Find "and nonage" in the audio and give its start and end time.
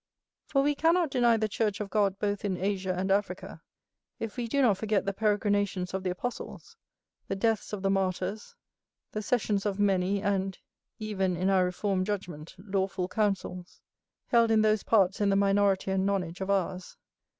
15.91-16.41